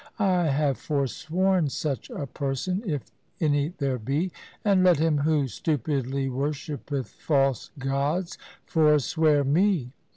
I 0.17 0.47
have 0.47 0.79
forsworn 0.79 1.69
such 1.69 2.09
a 2.09 2.25
person, 2.25 2.81
if 2.89 3.03
any 3.39 3.75
there 3.77 3.99
be, 3.99 4.31
and 4.65 4.83
let 4.83 4.97
him 4.97 5.19
who 5.19 5.47
stupidly 5.47 6.27
worshippeth 6.27 7.09
false 7.09 7.69
gods 7.77 8.39
forswear 8.65 9.43
me. 9.43 9.91